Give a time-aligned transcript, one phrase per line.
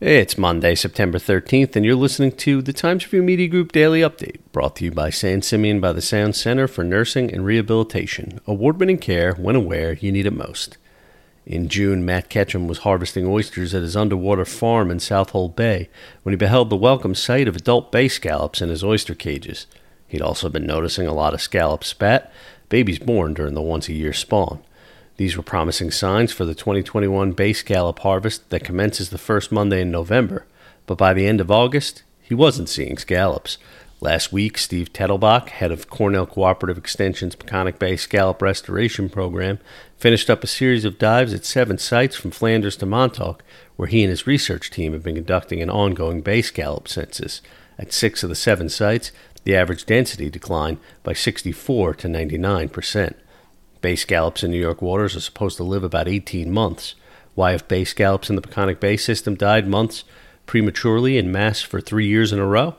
[0.00, 4.38] It's Monday, September 13th, and you're listening to the Times Review Media Group Daily Update,
[4.52, 8.78] brought to you by San Simeon by the Sound Center for Nursing and Rehabilitation, award
[8.78, 10.78] winning care when and where you need it most.
[11.46, 15.88] In June, Matt Ketchum was harvesting oysters at his underwater farm in Southold Bay
[16.22, 19.66] when he beheld the welcome sight of adult bay scallops in his oyster cages.
[20.06, 22.32] He'd also been noticing a lot of scallop spat,
[22.68, 24.62] babies born during the once a year spawn.
[25.18, 29.80] These were promising signs for the 2021 bay scallop harvest that commences the first Monday
[29.82, 30.46] in November,
[30.86, 33.58] but by the end of August, he wasn't seeing scallops.
[34.00, 39.58] Last week, Steve Tettelbach, head of Cornell Cooperative Extension's Peconic Bay Scallop Restoration Program,
[39.96, 43.42] finished up a series of dives at seven sites from Flanders to Montauk,
[43.74, 47.42] where he and his research team have been conducting an ongoing bay scallop census.
[47.76, 49.10] At six of the seven sites,
[49.42, 53.16] the average density declined by 64 to 99 percent.
[53.80, 56.94] Bay scallops in New York waters are supposed to live about 18 months.
[57.34, 60.04] Why have bay scallops in the Peconic Bay system died months
[60.46, 62.74] prematurely in mass for three years in a row?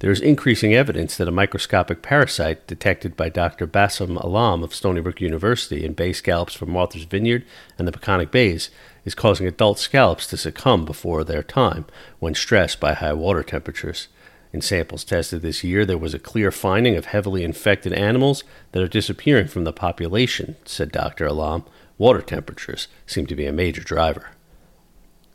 [0.00, 3.66] There is increasing evidence that a microscopic parasite detected by Dr.
[3.66, 7.44] Bassem Allam of Stony Brook University in bay scallops from Martha's Vineyard
[7.78, 8.70] and the Peconic Bays
[9.06, 11.86] is causing adult scallops to succumb before their time
[12.18, 14.08] when stressed by high water temperatures.
[14.52, 18.82] In samples tested this year, there was a clear finding of heavily infected animals that
[18.82, 21.26] are disappearing from the population, said Dr.
[21.26, 21.64] Allam.
[21.98, 24.30] Water temperatures seem to be a major driver.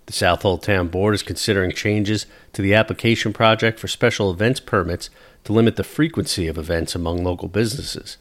[0.08, 5.10] The Southold Town Board is considering changes to the application project for special events permits
[5.44, 8.18] to limit the frequency of events among local businesses.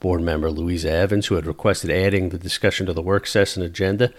[0.00, 4.12] Board member Louisa Evans, who had requested adding the discussion to the work session agenda,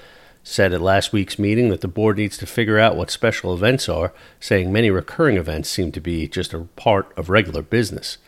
[0.48, 3.90] said at last week's meeting that the board needs to figure out what special events
[3.90, 8.20] are, saying many recurring events seem to be just a part of regular business.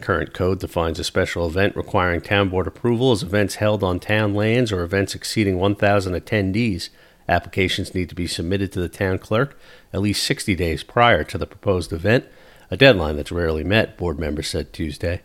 [0.00, 4.34] Current code defines a special event requiring town board approval as events held on town
[4.34, 6.88] lands or events exceeding 1,000 attendees.
[7.28, 9.58] Applications need to be submitted to the town clerk
[9.92, 12.24] at least 60 days prior to the proposed event,
[12.70, 15.20] a deadline that's rarely met, board members said Tuesday.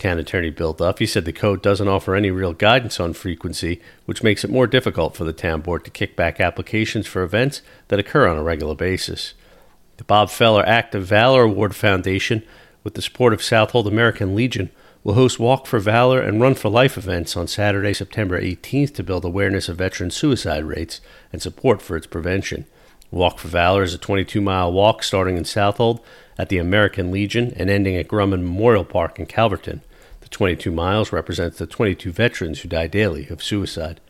[0.00, 4.22] Town Attorney Bill Duffy said the code doesn't offer any real guidance on frequency, which
[4.22, 7.98] makes it more difficult for the town board to kick back applications for events that
[7.98, 9.34] occur on a regular basis.
[9.98, 12.42] The Bob Feller Act of Valor Award Foundation,
[12.82, 14.70] with the support of Southold American Legion,
[15.04, 19.02] will host Walk for Valor and Run for Life events on Saturday, September 18th to
[19.02, 22.64] build awareness of veteran suicide rates and support for its prevention.
[23.10, 26.00] Walk for Valor is a 22 mile walk starting in Southold
[26.38, 29.82] at the American Legion and ending at Grumman Memorial Park in Calverton.
[30.30, 34.00] 22 miles represents the 22 veterans who die daily of suicide.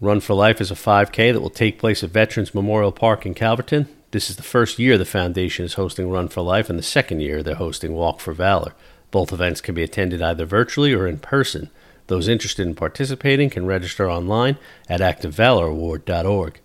[0.00, 3.34] Run for Life is a 5K that will take place at Veterans Memorial Park in
[3.34, 3.88] Calverton.
[4.10, 7.20] This is the first year the foundation is hosting Run for Life, and the second
[7.20, 8.74] year they're hosting Walk for Valor.
[9.10, 11.70] Both events can be attended either virtually or in person.
[12.08, 14.58] Those interested in participating can register online
[14.88, 16.60] at actofvaloraward.org.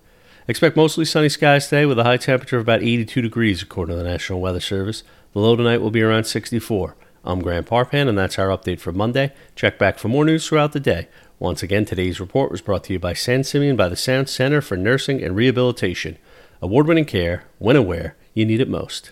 [0.48, 4.02] Expect mostly sunny skies today with a high temperature of about 82 degrees, according to
[4.02, 5.04] the National Weather Service.
[5.34, 6.96] The low tonight will be around 64.
[7.28, 9.34] I'm Grant Parpan, and that's our update for Monday.
[9.54, 11.10] Check back for more news throughout the day.
[11.40, 14.62] Once again, today's report was brought to you by San Simeon by the Sound Center
[14.62, 16.18] for Nursing and Rehabilitation.
[16.62, 19.12] Award winning care when and where you need it most.